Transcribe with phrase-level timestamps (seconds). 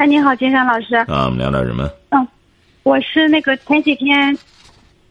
[0.00, 0.96] 哎，你好，金山老师。
[0.96, 1.86] 啊，我们聊点什么？
[2.08, 2.26] 嗯，
[2.84, 4.34] 我是那个前几天，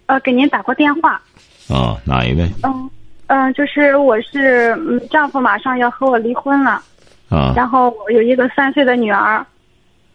[0.08, 1.22] 呃，给您打过电话。
[1.68, 2.50] 哦，哪一位？
[2.64, 2.90] 嗯
[3.28, 6.82] 嗯，就是我是嗯，丈夫马上要和我离婚了，
[7.30, 9.46] 啊然后我有一个三岁的女儿，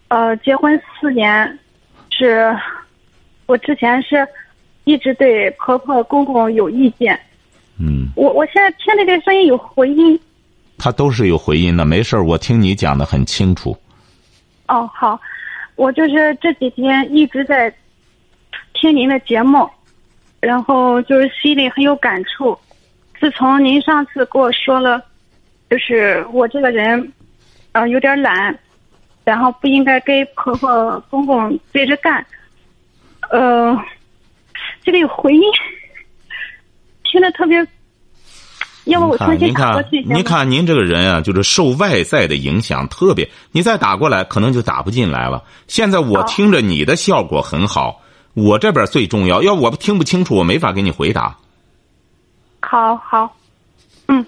[0.08, 1.56] 呃，结婚四年，
[2.10, 2.52] 是，
[3.46, 4.27] 我之前是
[4.82, 7.16] 一直对婆婆公公有意见，
[7.78, 10.18] 嗯，我我现在听这个声音有回音。
[10.78, 13.77] 他都是有回音的，没事儿我听你讲的很清楚。
[14.66, 15.20] 哦，好，
[15.77, 17.72] 我就是这几天一直在
[18.72, 19.68] 听您的节目，
[20.41, 22.58] 然后就是心里很有感触。
[23.20, 25.03] 自从您上次跟我说了，
[25.70, 27.12] 就是我这个人，
[27.72, 28.58] 呃，有点懒，
[29.25, 32.25] 然后不应该跟婆婆公公对着干，
[33.31, 33.78] 呃，
[34.83, 35.42] 这个有回音，
[37.05, 37.66] 听着特别。
[38.84, 43.28] 要不我重新看打过去，行吗您看您这个人啊，就是受外在的影响特别。
[43.50, 45.42] 你再打过来，可能就打不进来了。
[45.68, 48.02] 现在我听着你的效果很好，
[48.34, 49.42] 我这边最重要。
[49.42, 51.34] 要我听不清楚，我没法给你回答。
[52.60, 53.34] 好好，
[54.08, 54.24] 嗯，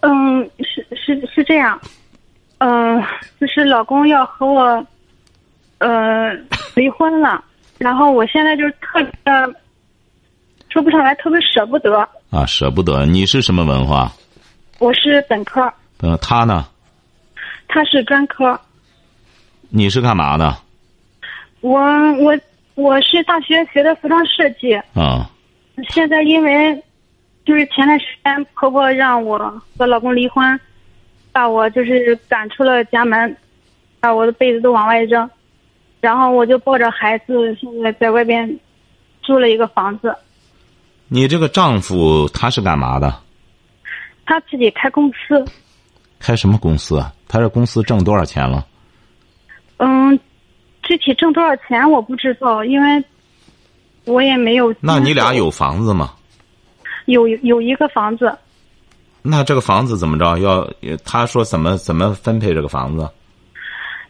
[0.00, 1.80] 嗯，是是是这样，
[2.58, 3.02] 嗯、
[3.40, 4.86] 就是老公要和我，
[5.78, 6.32] 呃，
[6.74, 7.44] 离婚了，
[7.78, 9.54] 然后我现在就是特别的
[10.70, 12.08] 说不上来，特别舍不得。
[12.34, 13.06] 啊，舍不得。
[13.06, 14.10] 你是什么文化？
[14.80, 16.66] 我是本科，呃，他呢？
[17.68, 18.60] 他是专科，
[19.68, 20.56] 你是干嘛的？
[21.60, 21.80] 我
[22.14, 22.36] 我
[22.74, 25.30] 我是大学学的服装设计，啊，
[25.90, 26.74] 现在因为
[27.44, 29.38] 就是前段时间婆婆让我
[29.78, 30.58] 和老公离婚，
[31.30, 33.36] 把我就是赶出了家门，
[34.00, 35.30] 把我的被子都往外扔，
[36.00, 38.58] 然后我就抱着孩子，现在在外边
[39.22, 40.12] 租了一个房子。
[41.14, 43.14] 你这个丈夫他是干嘛的？
[44.26, 45.44] 他自己开公司，
[46.18, 47.12] 开什么公司啊？
[47.28, 48.66] 他这公司挣多少钱了？
[49.76, 50.18] 嗯，
[50.82, 53.04] 具体挣多少钱我不知道，因为
[54.06, 54.74] 我也没有。
[54.80, 56.14] 那你俩有房子吗？
[57.04, 58.36] 有有一个房子，
[59.22, 60.36] 那这个房子怎么着？
[60.38, 60.68] 要
[61.04, 63.08] 他说怎么怎么分配这个房子？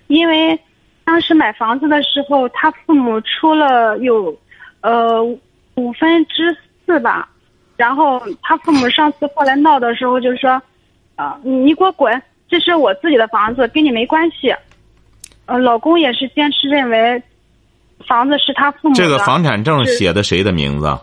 [0.07, 0.59] 因为
[1.05, 4.35] 当时买房子的时候，他父母出了有，
[4.81, 5.23] 呃，
[5.75, 7.29] 五分之四吧。
[7.77, 10.63] 然后他父母上次后来闹的时候就说，
[11.17, 14.55] 啊、你给我滚，这是我自己的房子，跟你没关系。
[15.47, 17.23] 呃，老公也是坚持认为，
[18.07, 20.99] 房子是他父母的，这个房产证写的谁的名字？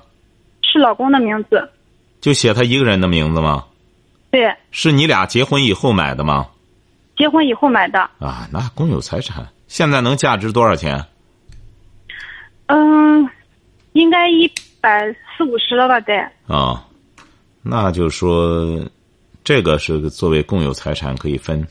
[0.63, 1.69] 是老公的名字。
[2.21, 3.65] 就写他一个人的名字吗？
[4.31, 6.47] 对，是你俩结婚以后买的吗？
[7.17, 7.99] 结婚以后买的。
[8.19, 11.03] 啊，那公有财产现在能价值多少钱？
[12.67, 13.29] 嗯，
[13.91, 14.49] 应该一
[14.81, 15.99] 百四五十了吧？
[16.01, 16.13] 得。
[16.47, 16.83] 啊，
[17.61, 18.79] 那就说，
[19.43, 21.65] 这个是作为共有财产可以分。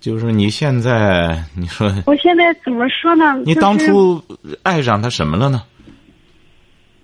[0.00, 3.36] 就是你现在，你说我现在怎么说呢？
[3.44, 4.22] 你当初
[4.62, 5.62] 爱上他什么了呢？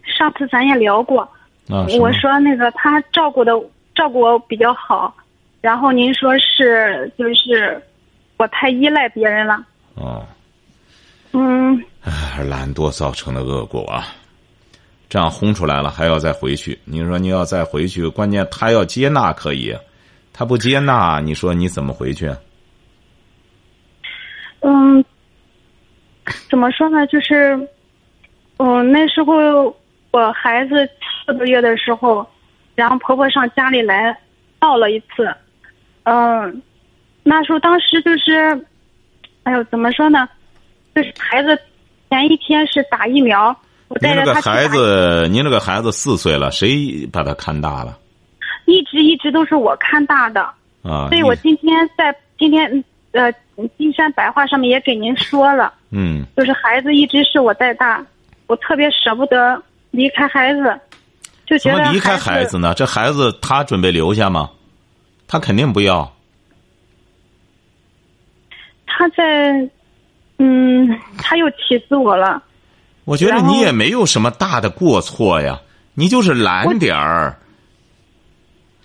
[0.02, 1.20] 上次咱也聊过，
[1.68, 3.52] 啊，我说那个他照顾的
[3.94, 5.14] 照顾我比较好，
[5.60, 7.78] 然后您说是就是
[8.38, 9.62] 我太依赖别人了，
[9.96, 10.24] 哦，
[11.32, 14.06] 嗯，哎，懒惰造成的恶果啊！
[15.08, 16.78] 这样轰出来了，还要再回去。
[16.84, 19.74] 你说你要再回去，关键他要接纳可以，
[20.32, 22.30] 他不接纳，你说你怎么回去？
[24.60, 25.04] 嗯，
[26.50, 27.06] 怎么说呢？
[27.06, 27.56] 就是，
[28.56, 29.66] 嗯，那时候
[30.10, 30.88] 我孩子
[31.24, 32.26] 四个月的时候，
[32.74, 34.18] 然后婆婆上家里来
[34.60, 35.32] 闹了一次，
[36.02, 36.62] 嗯，
[37.22, 38.66] 那时候当时就是，
[39.44, 40.28] 哎呦，怎么说呢？
[40.94, 41.56] 就是孩子
[42.10, 43.54] 前一天是打疫苗，
[43.88, 47.98] 您带着他去打这个孩子，您这个孩子四岁了，谁把他看大了
[48.66, 50.42] 一直一直都是我看大的，
[50.82, 51.08] 啊？
[51.08, 53.32] 所以我今天在今天呃
[53.78, 55.72] 金山白话上面也给您说了。
[55.90, 58.04] 嗯，就是孩子一直是我带大，
[58.48, 59.62] 我特别舍不得
[59.92, 60.78] 离开孩子，
[61.46, 62.74] 就觉得怎么离开孩孩子呢？
[62.74, 64.50] 这孩子他准备留下吗？
[65.28, 66.12] 他肯定不要。
[68.86, 69.70] 他在，
[70.38, 70.88] 嗯，
[71.18, 72.42] 他又气死我了。
[73.06, 75.60] 我觉得你也没有什么大的过错呀，
[75.94, 77.38] 你就是懒点儿，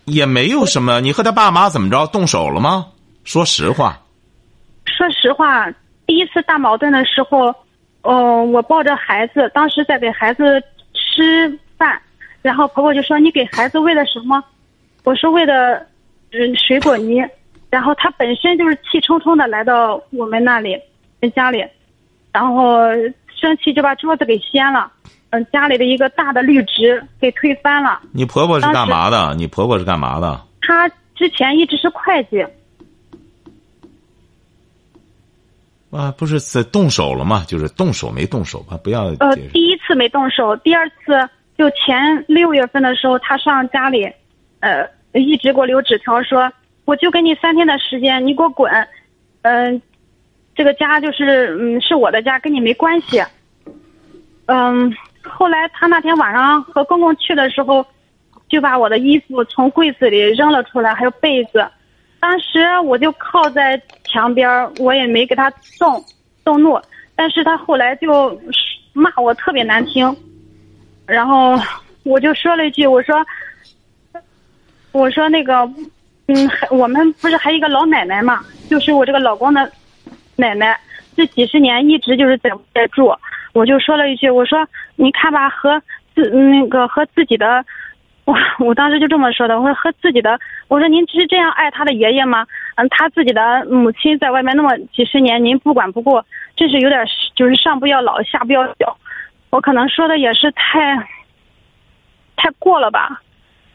[0.06, 1.02] 也没有什么。
[1.02, 2.86] 你和他爸妈怎么着动手了吗？
[3.24, 4.00] 说实话，
[4.86, 5.70] 说实话，
[6.06, 7.56] 第第一次大矛盾的时候，
[8.02, 10.62] 嗯、我抱着孩子，当时在给孩子
[10.94, 11.98] 吃饭，
[12.42, 14.44] 然后婆婆就说：“你给孩子喂的什么？”
[15.06, 15.88] 我说：“喂的，
[16.34, 17.24] 嗯，水果泥。”
[17.72, 20.78] 然后他本身就是气冲冲的来到我们那里，
[21.34, 21.64] 家里，
[22.34, 22.90] 然后
[23.42, 24.92] 生气就把桌子给掀了，
[25.32, 28.00] 嗯，家里的一个大的绿植给推翻了。
[28.12, 29.34] 你婆婆是干嘛的？
[29.34, 30.40] 你婆婆是干嘛的？
[30.62, 32.46] 她之前一直是会计，
[35.90, 37.44] 啊，不是在动手了吗？
[37.48, 38.78] 就是动手没动手吧？
[38.84, 41.28] 不要呃，第一次没动手，第二次
[41.58, 44.08] 就前六月份的时候，她上家里，
[44.60, 46.52] 呃，一直给我留纸条说，
[46.86, 48.72] 我就给你三天的时间，你给我滚，
[49.42, 49.82] 嗯、
[50.54, 53.24] 这个家就是嗯是我的家，跟你没关系。
[54.48, 54.94] 嗯，
[55.24, 57.86] 后来他那天晚上和公公去的时候，
[58.50, 61.66] 就把我的衣服从柜子里扔了出来，还有被子。
[62.20, 65.50] 当时我就靠在墙边，我也没给他
[65.80, 66.04] 动
[66.44, 66.80] 动怒，
[67.16, 68.40] 但是他后来就
[68.94, 70.16] 骂我特别难听，
[71.08, 71.58] 然后
[72.04, 73.26] 我就说了一句，我说，
[74.92, 75.54] 我说那个，
[76.28, 79.72] 嗯，我们不是还有一个老奶奶嘛，就是我这个老公的
[80.42, 80.78] 奶奶，
[81.16, 83.16] 这几十年一直就是在在住，
[83.54, 85.80] 我就说了一句，我说你看吧，和
[86.16, 87.64] 自那个和自己的。
[88.24, 92.46] 我我当时就这么说的，我说和自己的，我说您是这样爱他的爷爷吗？
[92.76, 96.22] 嗯，他自己的母亲在外面那么几十年，您不管不顾，
[96.56, 97.04] 真是有点
[97.36, 98.96] 就是上不要老下不要小。
[99.50, 100.96] 我可能说的也是太
[102.36, 103.22] 太过了吧。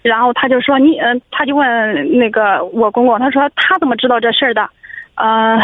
[0.03, 4.71] 然后他就说你嗯、他就问那个我公公，他说他怎么知道这事儿的？
[5.17, 5.59] 呃，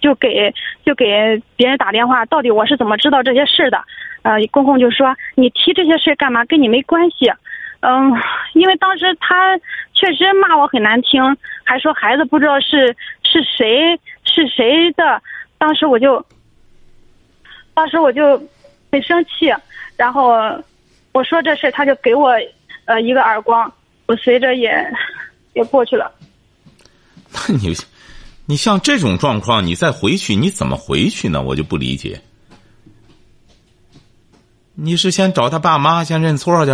[0.00, 0.52] 就给
[0.84, 3.84] 就给别人打电话，到底我是怎么知道这些事的？
[4.22, 6.44] 呃，公公就说你提这些事干嘛？
[6.46, 7.30] 跟你没关系。
[7.80, 8.10] 嗯，
[8.54, 9.58] 因为当时他
[9.92, 15.20] 确实骂我很难听，还说孩子不知道是是谁是谁的，
[15.58, 16.24] 当时我就，
[17.74, 18.42] 当时我就
[18.90, 19.52] 很生气，
[19.98, 20.34] 然后
[21.12, 22.34] 我说这事，他就给我
[22.86, 23.70] 呃一个耳光，
[24.06, 24.74] 我随着也
[25.52, 26.10] 也过去了。
[27.34, 27.74] 那你，
[28.46, 31.42] 你像这种状况，你再回去，你怎么回去呢？
[31.42, 32.20] 我就不理解。
[34.74, 36.72] 你是先找他爸妈先认错去？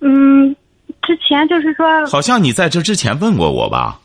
[0.00, 0.54] 嗯，
[1.02, 4.00] 之前就是说好像你在这之前问过我吧？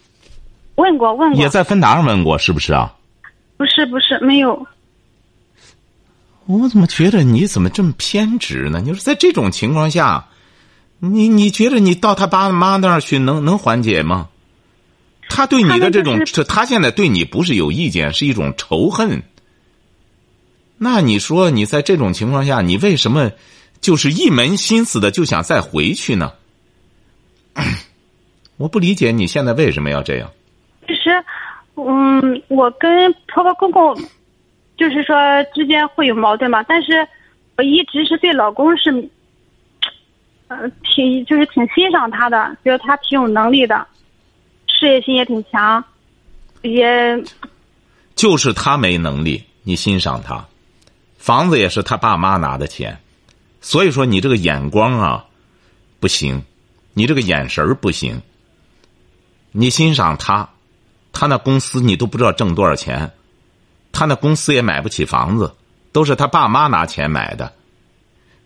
[0.75, 2.93] 问过问过，也在芬达上问过，是不是啊？
[3.57, 4.67] 不是不是没有，
[6.45, 8.81] 我怎么觉得你怎么这么偏执呢？
[8.81, 10.27] 你说在这种情况下，
[10.99, 14.29] 你你觉得你到他爸妈那儿去能能缓解吗？
[15.35, 19.21] 他对你的这种，他现在对你不是有意见，是一种仇恨。
[20.77, 23.31] 那你说你在这种情况下，你为什么
[23.81, 26.31] 就是一门心思的就想再回去呢？
[28.57, 30.31] 我不理解你现在为什么要这样。
[30.87, 31.11] 其实，
[31.75, 33.93] 嗯，我跟婆婆公公，
[34.77, 35.15] 就是说
[35.53, 37.05] 之间会有矛盾嘛，但是
[37.57, 39.09] 我一直是对老公是，
[40.47, 43.85] 呃，挺就是挺欣赏他的，觉得他挺有能力的，
[44.85, 45.83] 事业心也挺强，
[46.61, 47.23] 也
[48.15, 50.45] 就是他没能力，你欣赏他，
[51.17, 52.99] 房子也是他爸妈拿的钱，
[53.61, 55.25] 所以说你这个眼光啊，
[55.99, 56.43] 不行，
[56.93, 58.21] 你这个眼神儿不行。
[59.53, 60.47] 你欣赏他，
[61.11, 63.11] 他那公司你都不知道挣多少钱，
[63.91, 65.51] 他那公司也买不起房子，
[65.91, 67.51] 都是他爸妈拿钱买的。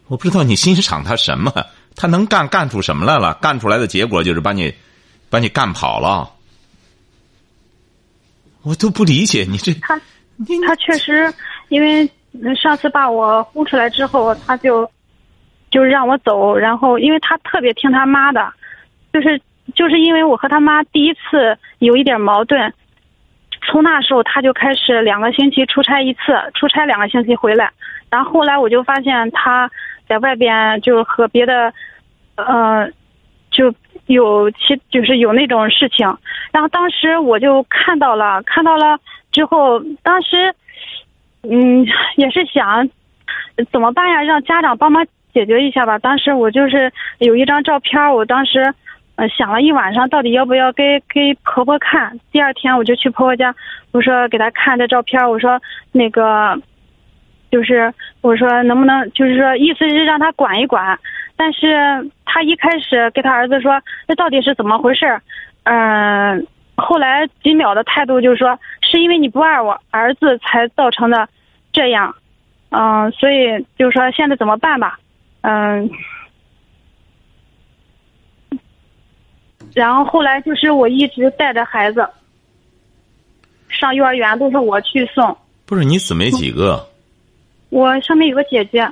[0.08, 1.52] 我不知道你欣赏他什么，
[1.98, 3.34] 他能干干出什么来了？
[3.42, 4.74] 干出来的结果就是把你，
[5.30, 6.32] 把你干跑了。
[8.64, 9.74] 我都不理解你这。
[9.82, 10.00] 他
[10.66, 11.34] 他确实，
[11.70, 12.10] 因为
[12.56, 14.90] 上次把我轰出来之后，他就
[15.72, 18.54] 就让我走，然后因为他特别听他妈的，
[19.14, 19.42] 就是
[19.76, 22.74] 就是因为我和他妈第一次有一点矛盾，
[23.70, 26.20] 从那时候他就开始两个星期出差一次，
[26.56, 27.72] 出差两个星期回来，
[28.10, 29.70] 然后后来我就发现他
[30.08, 31.74] 在外边就和别的，
[32.36, 32.94] 呃，就
[34.10, 36.08] 有其就是有那种事情，
[36.52, 38.98] 然后当时我就看到了，看到了
[39.32, 40.52] 之后，当时，
[41.44, 41.86] 嗯，
[42.16, 42.90] 也是想
[43.72, 44.24] 怎么办呀？
[44.24, 46.00] 让家长帮忙解决一下吧。
[46.00, 48.74] 当时我就是有一张照片，我当时
[49.16, 52.20] 呃想了一晚上，到底要不要给给婆婆看。
[52.32, 53.54] 第二天我就去婆婆家，
[53.92, 55.62] 我说给她看这照片，我说
[55.92, 56.60] 那个。
[57.52, 61.00] 就是我说能不能，就是说意思是让她管一管，
[61.42, 65.06] 但是他一开始给他儿子说这到底是怎么回事？
[65.64, 71.30] 嗯、后来几秒的态度就是说是因为你不爱我儿子才造成的
[71.72, 72.14] 这样，
[72.72, 75.00] 嗯、所以就是说现在怎么办吧，
[75.42, 75.90] 嗯、
[79.74, 82.06] 然后后来就是我一直带着孩子，
[83.70, 85.38] 上幼儿园都是我去送。
[85.66, 86.86] 不是你姊妹几个？
[87.70, 88.92] 我上面有个姐姐。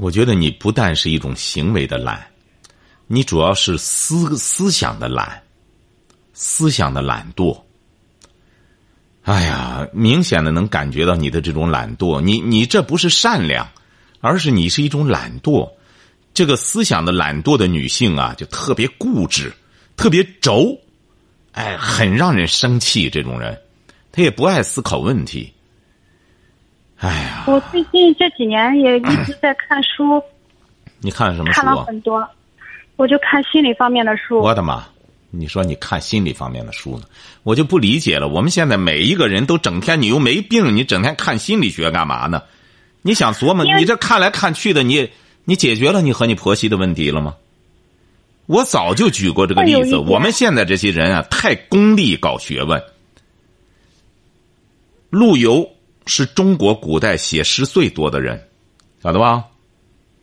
[0.00, 2.26] 我觉得你不但是一种行为的懒，
[3.06, 5.42] 你主要是思思想的懒，
[6.32, 7.60] 思想的懒惰。
[9.24, 13.68] 哎呀，明显的能感觉到你的这种懒惰，你你这不是善良，
[14.20, 15.70] 而是你是一种懒惰。
[16.32, 19.52] 这个思想的懒惰的女性啊，就特别固执，
[19.96, 20.78] 特别轴，
[21.52, 23.10] 哎，很让人生气。
[23.10, 23.60] 这种人，
[24.10, 25.52] 她也不爱思考问题。
[27.00, 30.22] 哎呀，我最近这几年也一直在看书。
[31.00, 31.60] 你看什么书？
[31.60, 32.26] 看了很多，
[32.96, 34.38] 我就看心理方面的书。
[34.40, 34.84] 我的妈！
[35.30, 37.04] 你说你看心理方面的书呢？
[37.42, 38.28] 我就不理解了。
[38.28, 42.42] 我们现在每一个人都整天，你又没病，你整天看心理学干嘛呢？
[43.02, 45.08] 你想琢磨，你这看来看去的，你。
[45.44, 47.34] 你解决了你和你婆媳的问题了吗？
[48.46, 49.96] 我早就举过这个例子。
[49.96, 52.80] 我们现在这些人啊，太功利搞学问。
[55.08, 55.68] 陆游
[56.06, 58.48] 是中国古代写诗最多的人，
[59.02, 59.44] 晓得吧？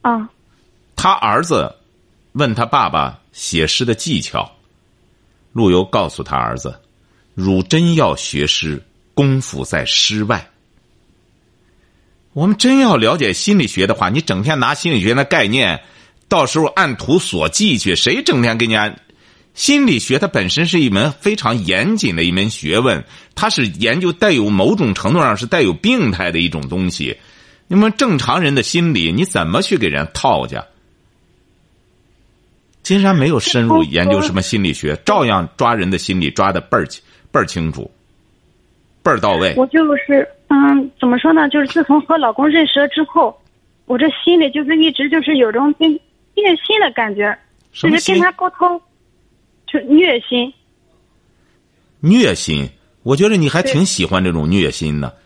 [0.01, 0.29] 啊。
[0.95, 1.75] 他儿子
[2.33, 4.51] 问他爸爸写诗的技巧，
[5.53, 6.79] 陆游告诉他儿子
[7.35, 10.49] ：“汝真要学诗，功夫在诗外。”
[12.33, 15.83] 我们真要了解心理学的话，你整天拿心理学那概念，
[16.27, 18.99] 到时候按图索骥去，谁整天给你按？
[19.57, 27.17] 心理学它本身是一门非常严谨的一门学问，它是研究带有某种程度上是带有病态的一种东西。
[27.67, 30.57] 那么正常人的心理，你怎么去给人套去？
[32.83, 36.85] 金山没有深入研究什么心理学，照样抓人的心理抓的倍儿
[37.31, 37.89] 倍儿清楚，
[39.01, 39.53] 倍儿到位。
[39.57, 40.25] 我就是。
[40.49, 41.49] 嗯，怎么说呢？
[41.49, 43.37] 就是自从和老公认识了之后，
[43.85, 47.37] 我这心里就是一直就是有种变虐心的感觉，
[47.73, 48.81] 就是跟他沟通，
[49.67, 50.51] 就虐心。
[51.99, 52.69] 虐心，
[53.03, 55.17] 我觉得你还挺喜欢这种虐心的。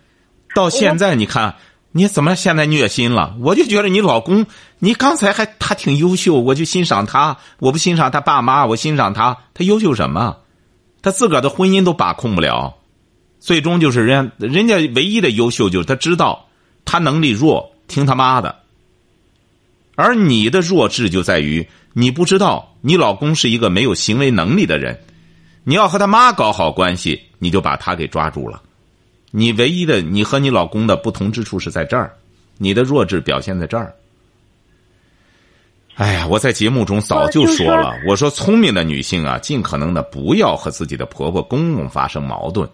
[0.56, 1.56] 到现在你看，
[1.92, 3.36] 你怎么现在虐心了？
[3.40, 4.46] 我就觉得你老公，
[4.80, 7.38] 你刚才还他挺优秀，我就欣赏他。
[7.60, 9.38] 我不欣赏他爸妈，我欣赏他。
[9.54, 10.38] 他优秀什么？
[11.02, 12.76] 他自个儿的婚姻都把控不了。
[13.40, 16.48] 最终就是人家，人家唯一的优秀就是他知道
[16.86, 18.61] 他能力弱，听他妈的。
[20.02, 25.00] 而你的弱智就在于你不知道你老公是一个没有行为能力的人，
[25.64, 28.62] 你要和他妈搞好关系，你就把他给抓住了。
[29.30, 32.12] 你唯一的你和你老公的不同之处是在这儿，
[32.58, 33.94] 你的弱智表现在这儿。
[35.96, 42.68] 哎呀，我在节目中早就说了，我说聪明的女性啊，尽可能的不要和自己的婆婆、公公发生矛盾。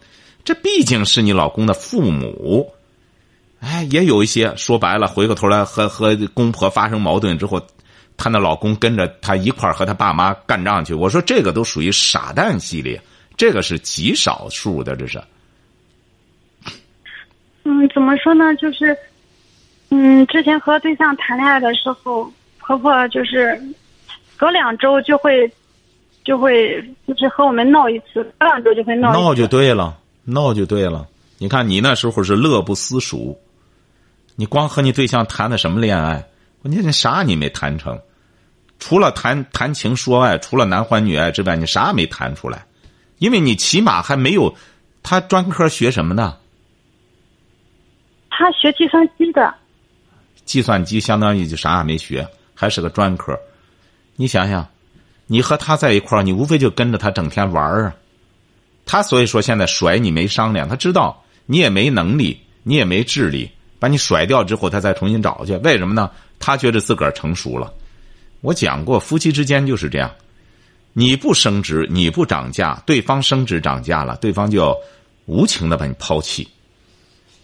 [0.46, 2.72] 这毕竟是你老公的父母，
[3.60, 7.62] 哎，也有一些说白了，回过头来和和公婆发生矛盾之后，
[8.16, 10.94] 她那老公跟着她一块儿和她爸妈干仗去。
[10.94, 13.02] 我说这个都属于傻蛋系列，
[13.36, 15.22] 这个是极少数的，这是。
[17.64, 18.56] 嗯，怎么说呢？
[18.56, 18.96] 就是，
[19.90, 23.60] 嗯，之前和对象谈恋爱的时候，婆婆就是
[24.38, 25.52] 隔两周就会
[26.24, 29.12] 就会就是和我们闹一次，隔两周就会闹。
[29.12, 29.98] 闹就对了。
[30.24, 33.38] 闹就对了，你看你那时候是乐不思蜀，
[34.40, 36.24] 你光和你对象谈的什么恋爱？
[36.62, 38.00] 你你啥你没谈成？
[38.78, 42.64] 除了谈谈情说爱，除了男欢女爱之外，你啥也没谈出来，
[43.18, 44.56] 因为你起码还没有
[45.02, 46.38] 他专科学什么呢？
[48.30, 49.52] 他学计算机的。
[50.46, 53.36] 计算机相当于就啥也没学，还是个专科。
[54.16, 54.68] 你想想，
[55.26, 57.96] 你和他在一块儿，你无非就跟着他整天玩儿啊。
[58.86, 65.56] 他所以说现在甩你没商量，他知道你也没能力，你也没智力，把你甩掉之后，他再重新找去。
[65.58, 66.10] 为什么呢？
[66.40, 67.74] 他觉得自个儿成熟了。
[68.42, 70.12] 我讲过，夫妻之间就是这样，
[70.94, 74.76] 你不升职，你不涨价，对方升职涨价了，对方就
[75.26, 76.48] 无情的把你抛弃。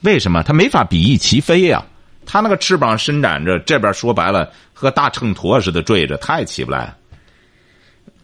[0.02, 0.44] 为什么？
[0.44, 1.84] 他没法比翼齐飞呀。
[2.25, 6.96] 他那个翅膀伸展着，这边说白了和大秤砣似的坠着，他也起不来。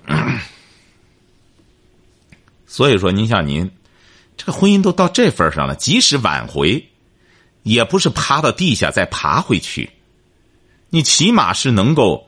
[2.65, 3.69] 所以说，您像您，
[4.37, 6.87] 这个婚姻都到这份上了，即使挽回，
[7.69, 9.91] 也不是趴到地下再爬回去，
[10.89, 12.27] 你起码是能够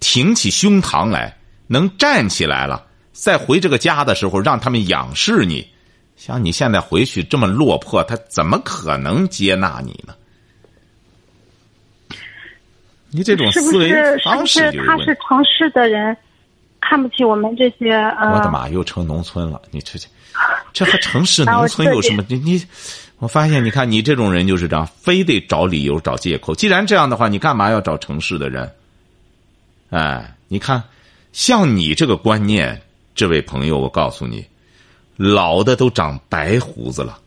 [0.00, 5.66] 挺起胸膛来，能站起来了，再回这个家的时候，让他们仰视你。
[6.16, 10.14] 像你现在回去这么落魄，他怎么可能接纳你呢？
[13.10, 13.90] 你这种思维
[14.24, 16.14] 方式是他是城市的人。
[16.88, 19.60] 看不起我们这些呃，我的妈，又成农村了！
[19.72, 20.06] 你这这，
[20.72, 22.24] 这和城市农村有什么？
[22.28, 22.64] 你你，
[23.18, 26.54] 我发现，你看你这种人就是这样，非得找理由找借口。
[26.54, 28.70] 既然这样的话，你干嘛要找城市的人？
[29.90, 30.82] 哎，你看，
[31.32, 32.80] 像你这个观念，
[33.14, 34.44] 这位朋友，我告诉你，
[35.16, 37.18] 老的都长白胡子了。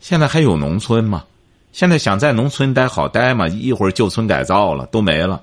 [0.00, 1.24] 现在还有农村吗？
[1.72, 3.46] 现在想在农村待好待吗？
[3.48, 5.42] 一会儿旧村改造了都没了。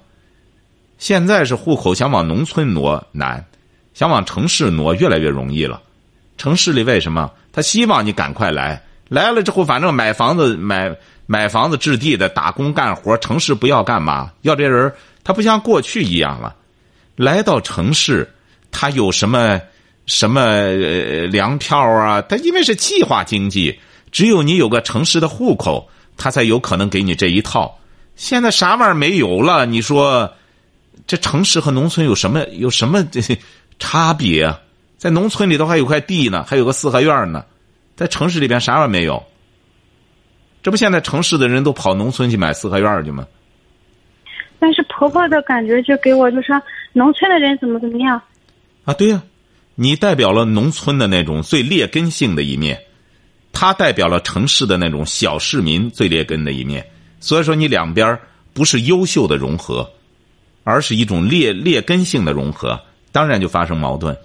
[0.97, 3.45] 现在是户口想往农村挪难，
[3.93, 5.81] 想往城市挪越来越容易了。
[6.37, 8.81] 城市里为什么他希望你赶快来？
[9.11, 14.31] 来了之后，反正买房子买买房子置地的打工干活，城市不要干嘛？
[14.43, 16.55] 要这人，他不像过去一样了。
[17.17, 18.25] 来到城市，
[18.71, 19.59] 他有什么
[20.05, 22.21] 什么呃粮票啊？
[22.21, 23.77] 他因为是计划经济，
[24.13, 25.89] 只有你有个城市的户口。
[26.17, 27.79] 他才有可能给你这一套。
[28.15, 29.65] 现在啥玩意儿没有了？
[29.65, 30.31] 你说，
[31.07, 33.19] 这城市和农村有什么有什么这
[33.79, 34.59] 差别啊？
[34.99, 37.43] 在农村里头还有块地呢，还有个四合院呢，
[38.01, 39.23] 在城市里边啥玩意儿没有？
[40.63, 43.27] 这不现在城市的人都跑农村去买四合院去吗？
[44.57, 46.59] 但是婆婆的感觉就给我就说，
[46.93, 48.19] 农村的人怎么怎么样？
[48.85, 49.21] 啊，对呀，
[49.75, 52.81] 你代表了农村的那种最劣根性的一面。
[53.53, 56.83] 他代表了城市的那种小市民最劣根的一面，
[57.19, 58.17] 所以说你两边
[58.51, 59.87] 不是优秀的融合，
[60.63, 62.81] 而是一种劣劣根性的融合，
[63.11, 64.17] 当然就发生矛盾。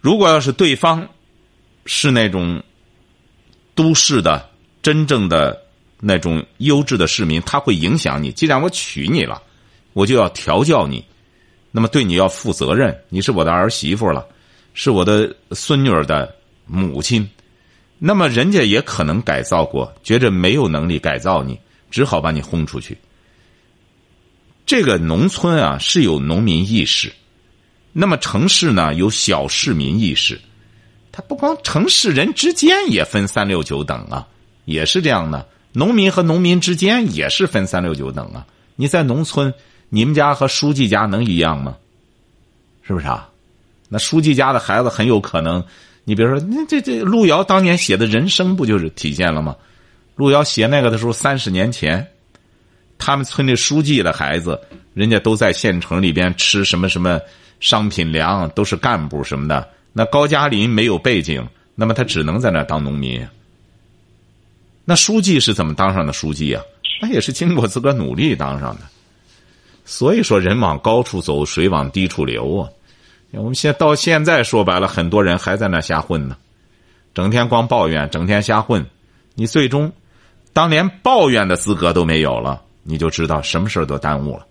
[0.00, 1.06] 如果要是对方
[1.86, 2.62] 是那种
[3.74, 4.48] 都市的
[4.82, 5.60] 真正的
[6.00, 8.30] 那种优质的市民，他会影响你。
[8.32, 9.42] 既然我娶你了，
[9.92, 11.04] 我就要调教你，
[11.70, 12.96] 那么对你要负责任。
[13.08, 14.26] 你是我的儿媳妇了，
[14.74, 16.34] 是我的孙女儿的
[16.66, 17.28] 母亲。
[17.98, 21.58] 那么人家也可能改造过，觉着没有能力改造你，
[21.90, 22.96] 只好把你轰出去。
[24.64, 27.12] 这个农村啊是有农民意识，
[27.92, 30.40] 那么城市呢有小市民意识，
[31.20, 34.26] 不光城市人之间也分三六九等啊，
[34.64, 35.46] 也是这样的。
[35.72, 38.46] 农民和农民之间也是分三六九等啊。
[38.76, 39.52] 你在农村，
[39.88, 41.76] 你们家和书记家能一样吗？
[42.82, 43.28] 是不是啊？
[43.88, 45.62] 那书记家的孩子很有可能。
[46.04, 49.54] 你比如说，那这这路遥当年写的人生不就是体现了吗？
[50.16, 52.04] 路遥写那个的时候，三十年前，
[52.98, 54.60] 他们村里书记的孩子，
[54.94, 57.20] 人家都在县城里边吃什么什么
[57.60, 59.68] 商品粮，都是干部什么的。
[59.92, 63.26] 那高加林没有背景，那么他只能在那当农民。
[64.84, 66.62] 那书记是怎么当上的书记啊？
[67.02, 68.82] 那也是经过自个努力当上的。
[69.84, 72.68] 所以说，人往高处走，水往低处流啊。
[73.32, 76.36] 我们现在到现在说白了，很多人还在那瞎混呢，
[77.14, 78.84] 整天光抱怨，整天瞎混。
[79.34, 79.90] 你最终，
[80.52, 84.46] 当连抱怨的资格都没有了，你就知道什么事儿都耽误了。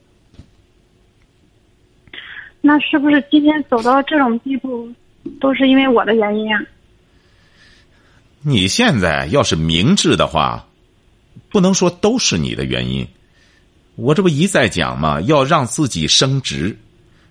[2.62, 4.90] 那是不是今天走到这种地步，
[5.40, 6.62] 都是因为我的原因啊？
[8.42, 10.66] 你现在要是明智的话，
[11.50, 13.08] 不能说都是你的原因。
[13.96, 15.20] 我这不一再讲嘛？
[15.22, 16.78] 要让自己升职。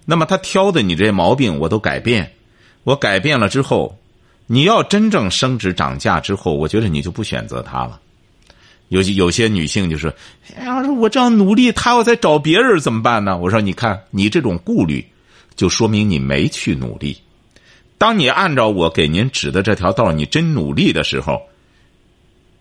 [0.04, 2.30] 那么他挑的你这些毛病我都改变，
[2.84, 3.98] 我改变了之后，
[4.46, 8.00] 你要真正升职涨价之后，我觉得你就不选择他了。
[8.88, 10.12] 有些有些女性就说
[10.64, 15.06] ：“要是我这样努力，他要再找别人怎么办呢？”我说：“你看你这种顾虑，
[15.56, 17.18] 就说明你没去努力。
[17.98, 21.42] 当你按照我给您指的这条道，你真努力的时候，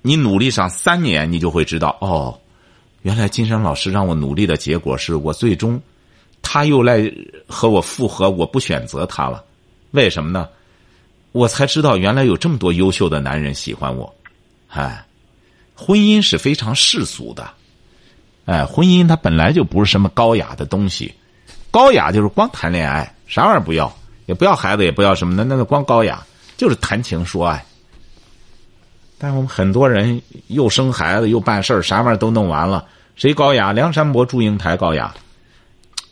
[0.02, 2.38] 你努力上三年，你就会知道哦，
[3.04, 5.82] 原来金山老师让我努力的结果是我最终。”
[6.50, 7.12] 他又来
[7.46, 9.44] 和我复合，我不选择他了，
[9.92, 10.48] 为什么呢？
[11.34, 14.16] 我才知道原来有这么多优秀的男人喜欢我，
[14.70, 15.06] 哎，
[15.76, 17.50] 婚姻是非常世俗的，
[18.46, 21.14] 哎，婚姻它本来就不是什么高雅的东西，
[21.70, 23.94] 高雅就是光谈恋爱，啥玩意儿不要，
[24.28, 26.24] 也不要孩子，也不要什么的，那个光高雅
[26.56, 27.66] 就是谈情说爱。
[29.18, 32.86] 但我们很多人又生孩子又办事儿，啥玩意儿都弄完了，
[33.16, 33.74] 谁高雅？
[33.74, 35.12] 梁山伯祝英台高雅。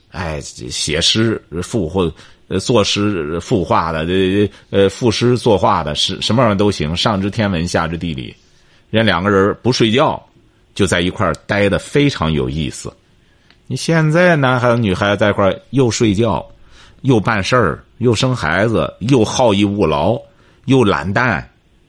[0.10, 2.12] 哎，写诗赋或
[2.60, 8.36] 作诗赋画的，呃呃赋诗作画的，是什么玩意儿都行，上知天文下知地理。
[8.92, 10.24] 人两个人不睡觉，
[10.74, 12.92] 就在一块儿待的非常有意思。
[13.68, 16.44] 你现在男孩子女孩子在一块儿又睡觉，
[17.06, 20.20] 又办事儿，又生孩子，又好逸恶劳，
[20.66, 21.48] 又懒蛋，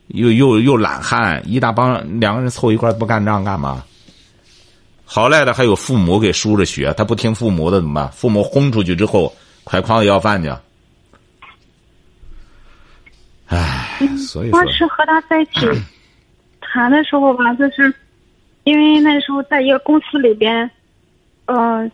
[0.09, 3.83] 又又又懒汉，一大帮两个人凑一块儿不干仗干嘛？
[5.05, 8.13] 好赖的还有父母给输着血，他不听父母的怎么办？
[8.13, 10.53] 父母轰出去之后，快筐子要饭去。
[13.47, 15.67] 唉，所以说当时和他在一起
[16.61, 17.95] 谈的时候吧，就是
[18.65, 20.69] 因为那时候在一个公司里边，
[21.45, 21.91] 嗯，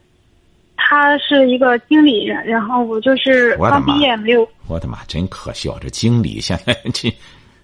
[0.92, 4.46] 他是一个经理，然后我就是刚毕业没有。
[4.66, 5.78] 我的妈，真可笑！
[5.78, 7.10] 这经理现在这，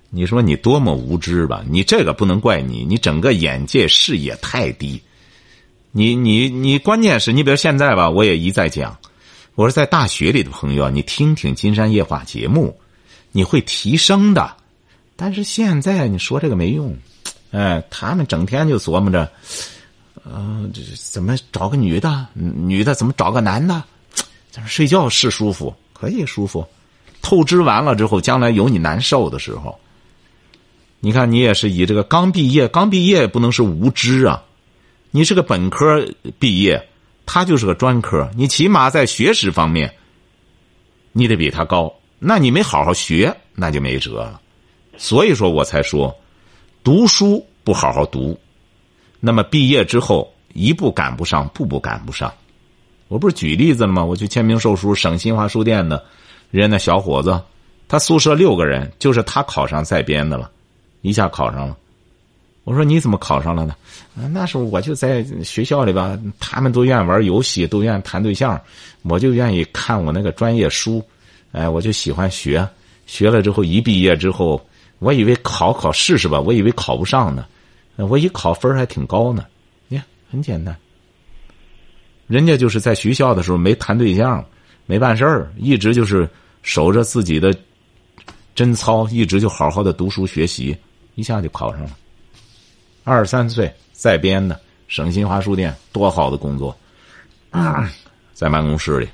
[0.09, 1.62] 你说你多么无知吧？
[1.69, 4.99] 你这个不能怪你，你整个眼界视野太低。
[5.93, 8.97] 你你你，关键是你比如现在吧，我也一再讲，
[9.57, 12.75] 我说在大学里的朋友啊，你听听《金山夜话》节目，
[13.31, 14.57] 你会提升的。
[15.17, 16.97] 但是现在你说这个没用，
[17.51, 19.31] 哎，他们整天就琢磨着，
[20.31, 23.83] 呃，这怎么找个女的，女的怎么找个男的，
[24.51, 26.67] 怎么睡觉是舒服，可以舒服，
[27.23, 29.79] 透支完了之后，将来有你难受的时候。
[31.01, 34.43] 你看，你也是以这个刚毕业，刚毕业不能是无知啊，
[35.12, 36.05] 你是个本科
[36.38, 36.88] 毕业，
[37.25, 39.95] 他就是个专科，你起码在学识方面，
[41.12, 44.41] 你得比他高，那你没好好学，那就没辙了。
[44.97, 46.12] 所以说我才说，
[46.83, 48.37] 读书不好好读，
[49.20, 52.33] 那么毕业之后一步赶不上，步步赶不上。
[53.09, 54.04] 我不是举例子了吗？
[54.04, 56.04] 我去签名售书，省新华书店的，
[56.50, 57.40] 人家那小伙子，
[57.88, 60.50] 他宿舍六个人，就是他考上在编的了，
[61.02, 61.76] 一下考上了。
[62.64, 63.74] 我说你怎么考上了呢？
[64.31, 68.61] 那时候我就在学校里吧，他们都愿意玩游戏，都愿意谈对象，
[69.02, 71.02] 我就愿意看我那个专业书，
[71.52, 72.66] 哎，我就喜欢学，
[73.07, 74.61] 学了之后一毕业之后。
[75.00, 77.46] 我以为考考试试吧，我以为考不上呢，
[78.06, 79.46] 我一考分还挺高呢。
[79.88, 80.76] 你看，很简单。
[82.26, 84.44] 人家就是在学校的时候没谈对象，
[84.87, 86.28] 没办事儿，一直就是
[86.62, 87.54] 守着自己的
[88.54, 90.76] 贞操，一直就好好的读书学习，
[91.14, 91.96] 一下就考上了。
[93.04, 96.76] 二十三岁在编的省新华书店，多好的工作
[97.50, 97.90] 啊！
[98.34, 99.08] 在办公室里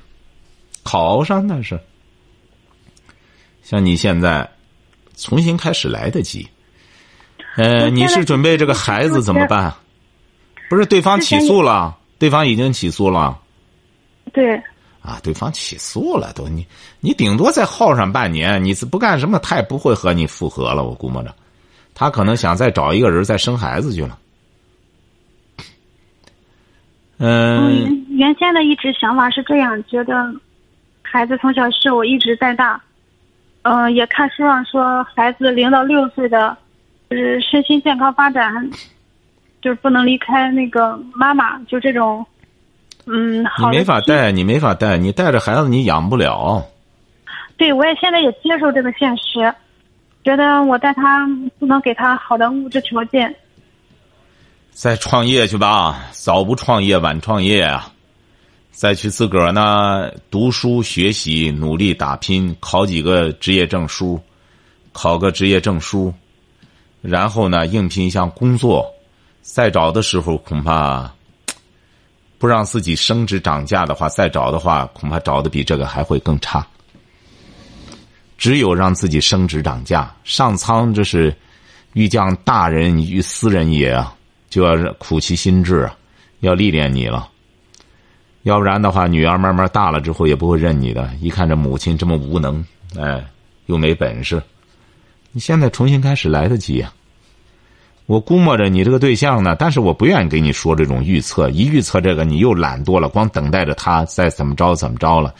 [0.83, 1.79] 考上那是。
[3.63, 4.49] 像你现在。
[5.17, 6.45] 重新开始来得及，
[7.57, 9.73] 呃，你是准备这个孩子怎么办？
[10.69, 13.37] 不是对方起诉了，对方已经起诉了。
[14.33, 14.61] 对。
[15.01, 16.65] 啊，对方起诉了都，你
[16.99, 20.83] 你顶多再耗上半年，你是不干什么，他也不会和你复合了。
[20.83, 21.33] 我估摸着，
[21.93, 24.17] 他可能想再找一个人再生孩子去了。
[27.19, 28.03] 嗯。
[28.17, 30.33] 原先的一直想法是这样，觉得
[31.03, 32.81] 孩子从小是我一直带大。
[33.61, 36.57] 嗯，也看书上说，孩子零到六岁的，
[37.09, 38.69] 就是身心健康发展，
[39.61, 42.25] 就是不能离开那个妈妈，就这种，
[43.05, 46.65] 嗯，你没法带，你没法带，你带着孩子你养不了。
[47.57, 49.53] 对，我也现在也接受这个现实，
[50.23, 51.25] 觉得我带他
[51.57, 53.33] 不能给他好的物质条件。
[54.71, 57.91] 再创业去吧，早不创业晚创业啊。
[58.71, 64.19] 再去自个儿呢读书学习努力打拼考几个职业证书，
[64.91, 66.13] 考个职业证书，
[67.07, 68.85] 然后呢应聘一项工作，
[69.41, 71.11] 再找的时候恐怕
[72.37, 76.65] 不让自己升职涨价的话，再找的话恐怕找的比这个还会更差。
[78.37, 81.33] 只有让自己升职涨价上苍，这是
[81.93, 84.13] 欲将大人于斯人也啊，
[84.49, 85.95] 就要苦其心志啊，
[86.41, 87.29] 要历练你了。
[88.43, 91.09] 要不然的话，女儿慢慢大了之后也不会认你的。
[91.21, 92.63] 一看这母亲这么无能，
[92.99, 93.25] 哎，
[93.67, 94.43] 又没本事，
[95.31, 96.93] 你现在重新开始来得及呀。
[98.05, 101.49] 我估摸着你这个对象呢，但是我不愿意给你说这种预测。
[101.49, 105.33] 一预测这个，你又懒惰了，光等待着他再怎么着怎么着了。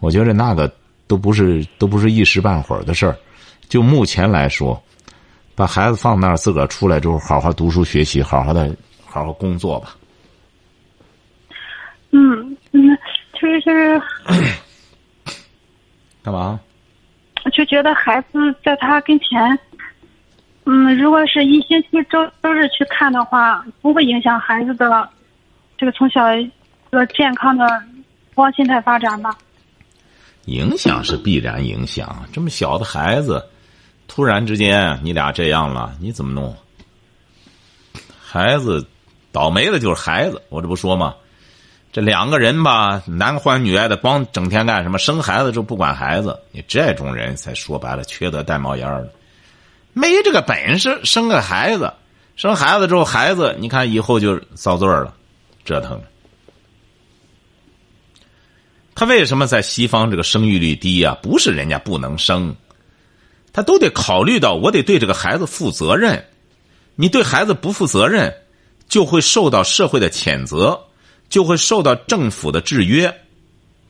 [0.00, 0.70] 我觉得那个
[1.06, 3.16] 都不是都不是一时半会儿的事儿。
[3.68, 4.82] 就目前来说，
[5.54, 9.96] 把孩子放那儿，自个儿出来之后，好好读书学习，好好的好好工作吧。
[12.10, 12.98] 嗯嗯，
[13.32, 14.02] 其实是
[16.22, 16.60] 干嘛？
[17.54, 19.58] 就觉得孩子在他跟前，
[20.72, 25.08] 嗯，如果是一星期周周日去看的话，不会影响孩子的
[25.76, 26.24] 这个从小
[26.92, 27.66] 的健康的
[28.34, 29.36] 光心态发展吧？
[30.44, 33.44] 影响是必然影响，这么小的孩子，
[34.06, 36.54] 突然之间你俩这样了，你怎么弄？
[38.22, 38.86] 孩子
[39.32, 41.16] 倒霉的就是孩子，我这不说吗？
[41.90, 44.98] 这两个人吧，男欢女爱的，光整天干什么？
[44.98, 49.12] 生孩子就不管孩子，你这种人才说白了缺德带冒烟的，
[49.92, 51.92] 没这个本事生个孩子，
[52.36, 55.14] 生孩子之后孩子，你看以后就遭罪了，
[55.64, 56.00] 折腾。
[58.94, 61.16] 他为什么在西方这个生育率低呀？
[61.22, 62.54] 不是人家不能生，
[63.52, 66.26] 他都得考虑到我得对这个孩子负责任，
[66.96, 68.34] 你对孩子不负责任，
[68.88, 70.86] 就会受到社会的谴责。
[71.30, 73.20] 就会受到政府的制约，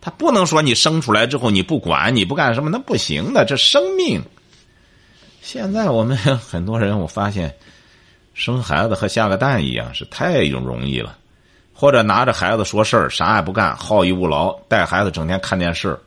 [0.03, 3.47] 他不能说你生出来之后你不管你不干什么，那不行的。
[3.47, 4.21] 这生命，
[5.43, 7.55] 现在我们很多人我发现，
[8.35, 11.17] 生孩子和下个蛋一样是太容易了，
[11.73, 15.99] 或者拿着孩子说事儿，啥也不干，好逸恶劳，带孩子整天看电视、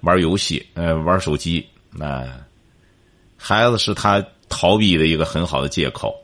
[0.00, 2.26] 玩游戏、呃玩手机，那
[3.36, 6.14] 孩子是他逃避的一个很好的借口。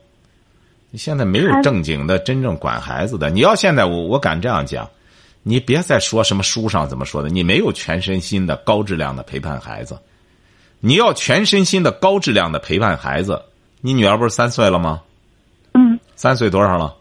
[0.90, 3.28] 你现在没有正经的、真正管孩子的。
[3.28, 4.88] 你要现在我我敢这样讲，
[5.42, 9.98] 你别再说什么书上怎么说的，你没有全身心的、高质量的陪伴孩子。
[10.84, 13.40] 你要全身心的高质量的陪伴孩子。
[13.80, 15.00] 你女儿不是三岁了吗？
[15.74, 16.94] 嗯三岁多少了？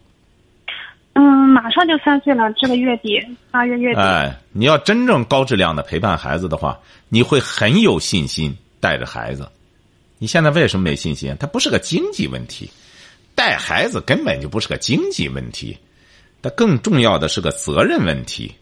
[1.14, 4.00] 嗯，马上就三岁了，这个月底八月月底。
[4.00, 9.50] 哎，你要真正高质量的陪伴孩子的话，你会很有信心带着孩子。
[10.20, 11.36] 你现在为什么没信心？
[11.40, 12.70] 它不是个经济问题，
[13.34, 15.76] 带孩子根本就不是个经济问题，
[16.42, 18.54] 它更重要的是个责任问题。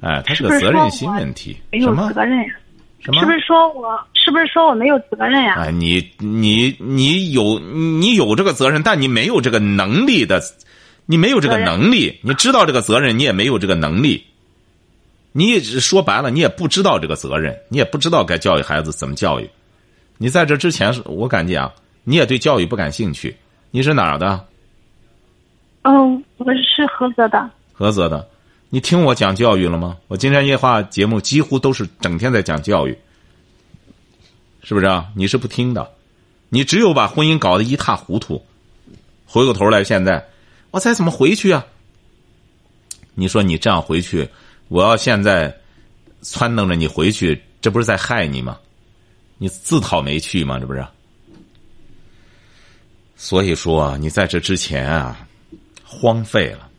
[0.00, 1.56] 哎，它是个责任心问题。
[1.70, 2.54] 没有什么责任呀？
[3.00, 3.32] 什么是不？
[3.32, 5.54] 是说我是不是说我没有责任呀？
[5.58, 10.40] 哎，你你你有你有这个责任，但你没有这个能力的，
[11.06, 14.24] 你没有这个能力，你知道这个责任，你也没有这个能力。
[15.32, 19.48] 你说白了，你也不知道这个责任，你也不知道该教育孩子怎么教育。
[20.18, 21.72] 你在这之前，我感觉啊，
[22.04, 23.34] 你也对教育不感兴趣。
[23.70, 24.44] 你是哪儿的？
[25.82, 27.48] 嗯，我是菏泽的。
[27.78, 28.28] 菏泽的。
[28.72, 29.98] 你听我讲教育了吗？
[30.06, 32.96] 我金山夜话节目几乎都是整天在讲教育，
[34.62, 35.08] 是不是啊？
[35.16, 35.90] 你是不听的，
[36.48, 38.40] 你只有把婚姻搞得一塌糊涂，
[39.26, 40.24] 回过头来现在，
[40.70, 41.66] 我再怎么回去啊？
[43.14, 44.28] 你说你这样回去，
[44.68, 45.52] 我要现在
[46.22, 48.56] 撺弄着你回去，这不是在害你吗？
[49.36, 50.60] 你自讨没趣吗？
[50.60, 50.86] 这不是？
[53.16, 55.26] 所以说啊，你在这之前啊，
[55.84, 56.69] 荒废了。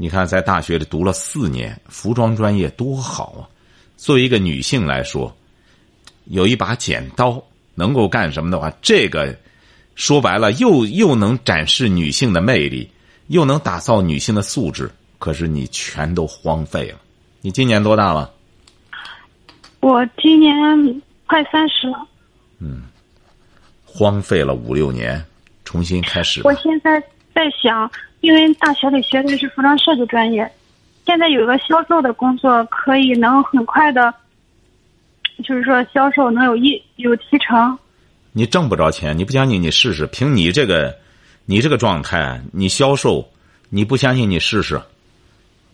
[0.00, 3.44] 你看，在大学里读了四年服装专业多好啊！
[3.98, 5.36] 作为一个女性来说，
[6.24, 7.38] 有一把剪刀
[7.74, 9.38] 能够干什么的话，这个
[9.96, 12.90] 说白了又又能展示女性的魅力，
[13.26, 14.90] 又能打造女性的素质。
[15.18, 16.98] 可是你全都荒废了。
[17.42, 18.32] 你今年多大了？
[19.80, 20.54] 我今年
[21.26, 22.08] 快三十了。
[22.58, 22.84] 嗯
[23.84, 25.22] 荒废了五六年，
[25.62, 26.98] 重新开始我现在
[27.34, 30.50] 在想，因为大学里学的是服装设计专业，
[31.06, 34.14] 现在有一个销售的工作，可以能很快的，
[35.42, 37.78] 就是说销售能有一有提成。
[38.32, 40.06] 你挣不着钱，你不相信你试试。
[40.06, 40.94] 凭你这个，
[41.46, 43.26] 你这个状态，你销售，
[43.70, 44.80] 你不相信你试试。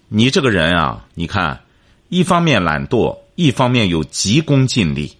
[0.08, 1.60] 你这个人啊，你看，
[2.08, 5.12] 一方面懒惰，一方面又急功近利，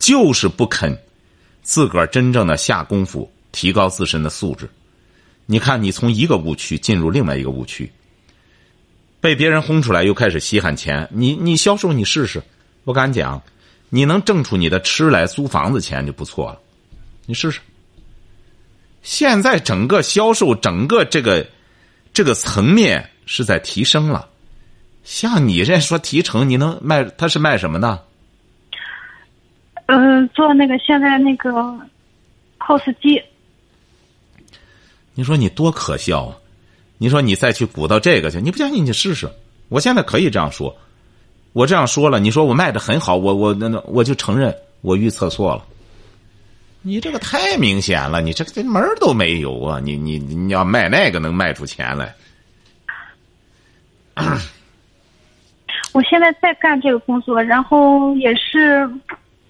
[0.00, 0.98] 就是不肯
[1.62, 4.68] 自个儿真正的下功夫，提高自身的素质。
[5.46, 7.90] 你看，你从一个误区进入另外一个误区，
[9.20, 11.08] 被别人轰出来，又开始稀罕钱。
[11.10, 12.42] 你你销售，你试试，
[12.84, 13.42] 我敢讲，
[13.90, 16.58] 你能挣出你的吃来租房子钱就不错了。
[17.26, 17.60] 你试试。
[19.02, 21.46] 现在整个销售，整个这个
[22.12, 24.28] 这个层面是在提升了。
[25.02, 27.04] 像你这说提成，你能卖？
[27.04, 28.04] 他是卖什么的？
[29.86, 31.52] 嗯、做那个现在那个
[32.60, 33.20] POS 机，
[35.14, 36.36] 你说你多可笑啊！
[36.98, 39.28] 你说你再去鼓捣这个去，你不相信你试试。
[39.68, 40.76] 我现在可以这样说，
[41.52, 45.64] 我这样说了，你说我卖的很好，我我那那我就承认我预测错了。
[46.80, 49.80] 你这个太明显了，你这这门儿都没有啊！
[49.82, 52.14] 你你你要卖那个能卖出钱来？
[55.92, 58.88] 我现在在干这个工作，然后也是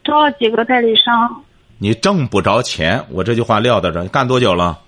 [0.05, 1.45] 招了几个代理商，
[1.79, 4.79] 你挣不着钱，我这句话撂在这儿，干多久了？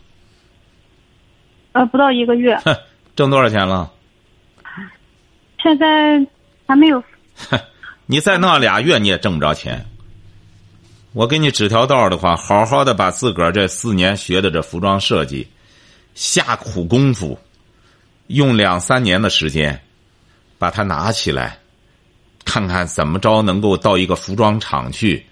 [1.74, 2.72] 呃，不到一个月，哼，
[3.16, 3.90] 挣多少钱了？
[5.60, 6.24] 现在
[6.68, 7.02] 还没有。
[8.06, 9.84] 你再弄俩月，你也挣不着钱。
[11.12, 15.48] 我给你指条道的话，好好的把自个儿这四年学的这服装设计，
[16.14, 17.36] 下苦功夫，
[18.28, 19.80] 用两三年的时间，
[20.58, 21.58] 把它拿起来，
[22.44, 25.26] 看看怎么着能够到一个服装厂去，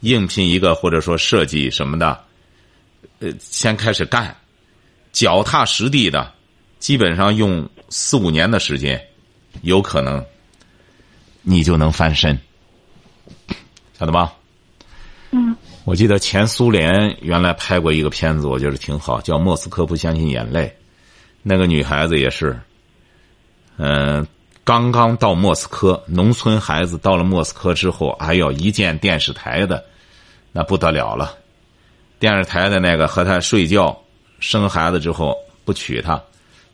[0.00, 2.24] 应聘一个或者说设计什么的，
[3.18, 4.36] 呃，先开始干，
[5.12, 6.32] 脚踏实地的，
[6.78, 9.02] 基本上用四五年的时间，
[9.62, 10.24] 有可能。
[11.42, 12.38] 你就能翻身，
[13.98, 14.34] 晓得吧？
[15.30, 20.66] 嗯，我记得前苏联原来拍过一个片子，我觉得挺好，叫《莫斯科不相信眼泪》。
[21.42, 22.60] 那个女孩子也是，
[23.78, 24.26] 嗯、
[24.62, 29.82] 刚刚到莫斯科，农村孩子到了莫斯科之后，哎呦，一见电视台的，
[30.52, 31.34] 那不得了了。
[32.18, 33.98] 电视台的那个和他睡觉，
[34.40, 36.22] 生孩子之后不娶她，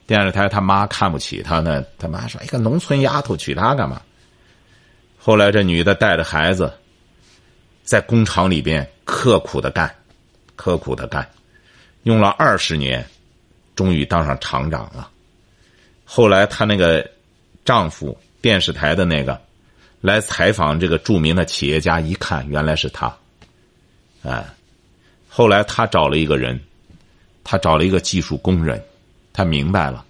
[0.07, 4.01] 电视台他妈看不起她呢，他妈说：“一个农村丫头娶她干嘛？”
[5.19, 6.73] 后来这女的带着孩子，
[7.83, 9.95] 在工厂里边刻苦的干，
[10.57, 11.27] 刻苦的干，
[12.03, 13.05] 用了二十年，
[13.75, 15.11] 终于当上厂长了。
[16.05, 17.11] 后来她那个
[17.65, 19.41] 丈夫电视台的那个
[20.03, 23.17] 来采访这个著名的企业家，一看原来是他，
[24.23, 24.45] 哎，
[25.31, 26.61] 后来他找了一个人，
[27.45, 28.83] 他找了一个技术工人，
[29.33, 30.05] 他明白了，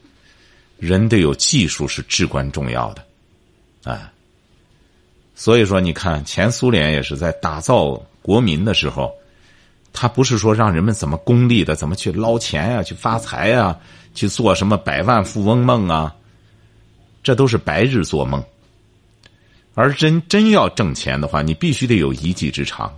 [0.79, 3.05] 人得有技术是至关重要的，
[3.83, 4.11] 哎。
[5.37, 9.13] 所以说，你看前苏联也是在打造国民的时候，
[9.93, 13.77] 他不是说让人们怎么功利的，怎么去捞钱呀，去发财呀，
[14.15, 16.15] 去做什么百万富翁梦啊，
[17.25, 18.43] 这都是白日做梦。
[19.75, 22.97] 而真真要挣钱的话，你必须得有一技之长。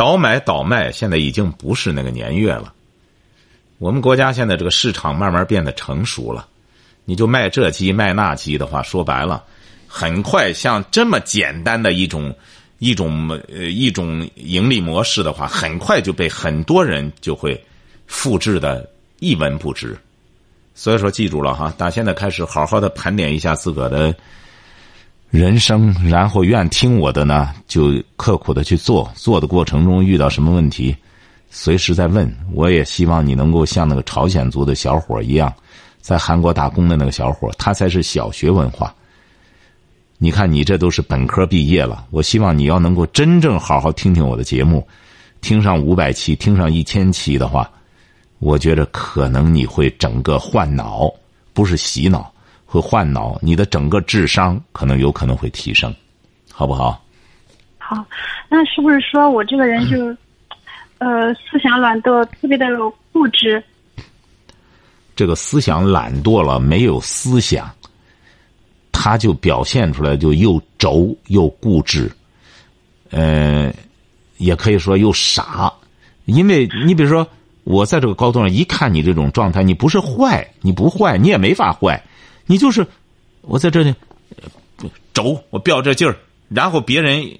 [0.00, 2.72] 倒买倒卖，现在已经不是那个年月了。
[3.76, 6.48] 我们国家现在这个市场慢慢变得成熟了。
[7.04, 9.44] 你就卖这鸡卖那鸡的话，说白了，
[9.86, 12.34] 很快像这么简单的一种
[12.78, 17.62] 一种呃一种盈利模式的话，很快就被很多人就会
[18.06, 19.94] 复制的一文不值。
[20.74, 24.14] 所以说，记住了哈，打现在开始，好好的盘点一下自个的
[25.30, 29.08] 人生，然后愿听我的呢，就刻苦的去做。
[29.14, 30.94] 做的过程中遇到什么问题，
[31.50, 32.28] 随时在问。
[32.52, 35.52] 我也希望你能够像那个朝鲜族的小伙一样。
[36.00, 38.92] 在韩国打工的那个小伙，他才是小学文化。
[40.18, 42.06] 你看，你这都是本科毕业了。
[42.10, 44.84] 我希望你要能够真正好好听听我的节目，
[45.40, 47.70] 听上五百期，听上一千期的话，
[48.40, 51.08] 我觉得可能你会整个换脑，
[51.52, 52.32] 不是洗脑，
[52.70, 55.92] 会换脑，你的整个智商可能有可能会提升，
[56.52, 57.04] 好不好？
[57.78, 58.06] 好，
[58.48, 60.16] 那是不是说我这个人就，
[60.98, 62.64] 呃，思想懒惰，特别的
[63.12, 63.60] 固执？
[65.16, 67.68] 这个思想懒惰了，没有思想，
[68.92, 72.08] 他就表现出来就又轴又固执，
[73.10, 73.74] 呃，
[74.36, 75.72] 也可以说又傻。
[76.26, 77.26] 因为你比如说，
[77.64, 82.00] 我在这个高度上一看你这种状态，你不是坏，你不坏，你也没法坏，
[82.50, 82.84] 你就是
[83.42, 83.94] 我在这里
[85.14, 86.16] 轴，我吊这劲儿，
[86.48, 87.38] 然后别人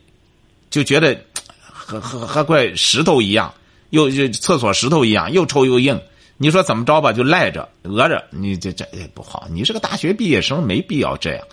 [0.71, 1.21] 就觉得
[1.65, 3.53] 和和和块石头一样，
[3.91, 6.01] 又就厕所石头一样，又臭又硬。
[6.37, 7.13] 你说怎么着吧？
[7.13, 9.49] 就赖着、讹着，你这这也不好。
[9.51, 11.45] 你是个大学毕业生，没必要这样。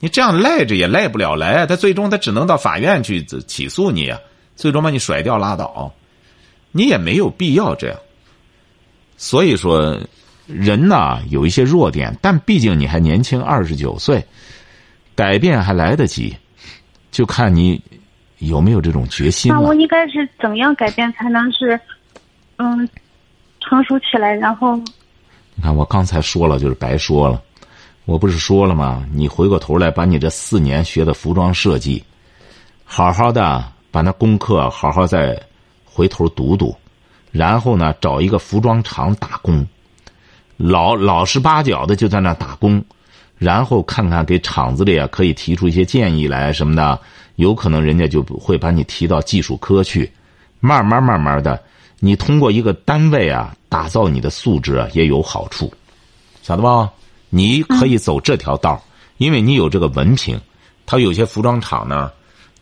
[0.00, 4.12] 你这样赖着也赖不了来，他最终他只能到法院去起诉你，
[4.54, 5.94] 最终把你甩掉拉倒。
[6.72, 7.98] 你也没有必要这样。
[9.16, 9.98] 所以说，
[10.48, 14.24] 人呐有一些弱点，但毕竟你还年轻，二十九岁，
[15.14, 16.36] 改变还来得及，
[17.12, 17.80] 就看你
[18.38, 19.52] 有没有这种决心。
[19.52, 21.78] 那我应该是怎样改变才能是，
[22.56, 22.88] 嗯？
[23.60, 24.76] 成熟起来，然后，
[25.56, 27.42] 你看我刚才说了，就是白说了。
[28.06, 29.06] 我不是说了吗？
[29.12, 32.02] 你回过头来，把你这四年学的服装设计，
[32.84, 35.38] 好好的把那功课好好再
[35.84, 36.74] 回头读读，
[37.30, 39.66] 然后呢，找一个服装厂打工，
[40.58, 42.84] 老老实巴交的就在那打工，
[43.38, 47.00] 然后看看给厂子里啊可以提出一些建议来什么的，
[47.36, 50.12] 有可能人家就会把你提到技术科去，
[50.60, 51.58] 慢慢慢慢的。
[52.00, 55.72] 你通过一个单位啊，打造你的素质啊，也有好处，
[56.42, 56.92] 晓得吧？
[57.30, 58.82] 你可以走这条道
[59.18, 60.40] 因为你有这个文凭。
[60.86, 62.10] 他有些服装厂呢，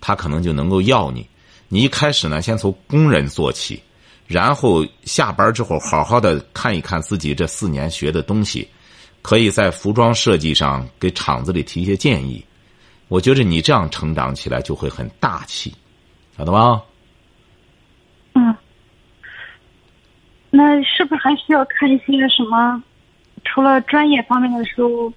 [0.01, 1.27] 他可能就能够要你。
[1.69, 3.81] 你一开始呢，先从工人做起，
[4.27, 8.69] 然后下班之后好好的看一看自己这四年学的东西，
[9.23, 12.45] 可以在服装设计上给厂子里提一些建议。
[13.09, 15.73] 我觉得你这样成长起来就会很大气，
[16.37, 16.83] 晓得吗？
[18.35, 18.55] 嗯。
[20.51, 22.83] 那是不是还需要看一些什么？
[23.45, 25.13] 除了专业方面的书，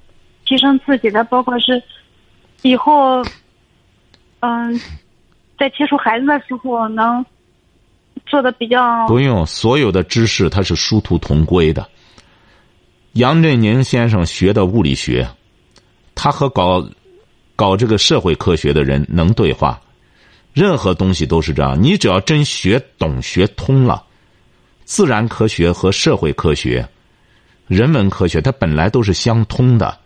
[0.46, 1.82] 提升自己的，包括是
[2.62, 3.24] 以后，
[4.42, 4.80] 嗯，
[5.58, 7.26] 在接触孩子的时候能
[8.30, 9.08] 做的比较。
[9.08, 11.86] 不用，所有的知识它是殊途同归的。
[13.14, 15.28] 杨振宁先生学的物理学，
[16.14, 16.88] 他和搞
[17.56, 19.82] 搞这个社会科学的人能对话。
[20.54, 24.04] 任何东西都是这样，你只要真学懂、学通了。
[24.86, 26.88] 自然科学和社会科学、
[27.68, 29.98] 人文科学，它本来都是相通的，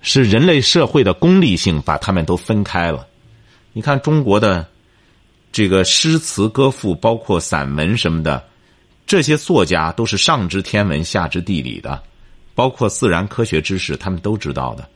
[0.00, 3.06] 是人类社会的功利性把它们都分开了。
[3.72, 4.66] 你看中国的
[5.50, 8.44] 这个诗词歌赋，包括散文什么的，
[9.06, 12.02] 这些作家都是上知天文下知地理的，
[12.54, 14.88] 包括自然科学知识，他们都知道的。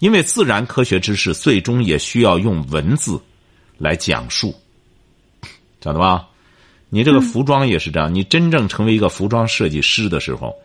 [0.00, 3.20] 因为自然科学知识最终也需要用文字
[3.78, 4.54] 来讲述，
[5.80, 6.26] 晓得吧？
[6.88, 10.56] 你这个服装也是这样，你真正成为一个服装设计师的时候，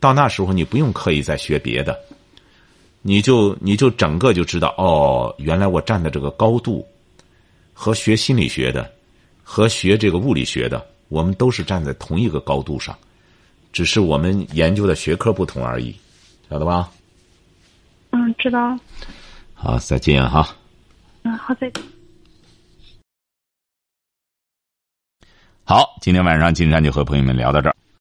[0.00, 1.96] 到那时候你不用刻意再学别的，
[3.00, 6.84] 你就你就整个就知道哦，原来我站的这个高度，
[7.80, 8.92] 和学心理学的，
[9.44, 12.98] 和学这个物理学的，我们都是站在同一个高度上，
[13.72, 15.94] 只是我们研究的学科不同而已，
[16.50, 16.90] 晓得吧？
[18.10, 18.76] 嗯，知道。
[19.54, 20.56] 好，再见哈。
[21.22, 21.84] 嗯，好，再见。
[25.62, 27.76] 好，今天晚上金山就和朋友们聊到这儿。